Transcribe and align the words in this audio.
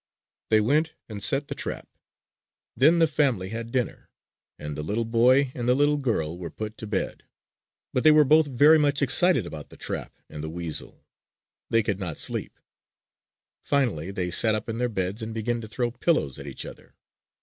They 0.49 0.61
went 0.61 0.93
and 1.07 1.21
set 1.23 1.47
the 1.47 1.53
trap. 1.53 1.87
Then 2.75 2.97
the 2.97 3.05
family 3.05 3.49
had 3.49 3.71
dinner, 3.71 4.09
and 4.57 4.75
the 4.75 4.81
little 4.81 5.05
boy 5.05 5.51
and 5.53 5.69
the 5.69 5.75
little 5.75 5.99
girl 5.99 6.39
were 6.39 6.49
put 6.49 6.75
to 6.77 6.87
bed. 6.87 7.21
But 7.93 8.03
they 8.03 8.09
were 8.09 8.23
both 8.23 8.47
very 8.47 8.79
much 8.79 9.03
excited 9.03 9.45
about 9.45 9.69
the 9.69 9.77
trap 9.77 10.17
and 10.27 10.43
the 10.43 10.49
weasel. 10.49 11.05
They 11.69 11.83
could 11.83 11.99
not 11.99 12.17
sleep. 12.17 12.57
Finally 13.63 14.09
they 14.09 14.31
sat 14.31 14.55
up 14.55 14.67
in 14.67 14.79
their 14.79 14.89
beds 14.89 15.21
and 15.21 15.35
began 15.35 15.61
to 15.61 15.67
throw 15.67 15.91
pillows 15.91 16.39
at 16.39 16.47
each 16.47 16.65
other. 16.65 16.95